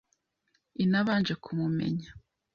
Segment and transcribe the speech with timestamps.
[0.83, 2.09] inabanje kumumenya.